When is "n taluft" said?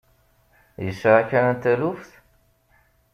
1.53-2.11